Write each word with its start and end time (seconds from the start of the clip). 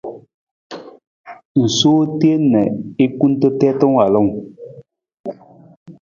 I 1.61 1.63
sowa 1.77 2.03
teen 2.19 2.41
na 2.51 2.61
i 3.03 3.05
kunta 3.17 3.47
tiita 3.59 3.85
waalung. 3.95 4.31